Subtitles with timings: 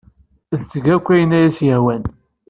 [0.49, 2.03] Tetteg akk ayen ay as-yehwan.